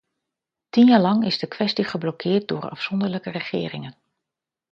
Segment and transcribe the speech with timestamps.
[0.69, 3.95] Tien jaar lang is de kwestie geblokkeerd door afzonderlijke regeringen.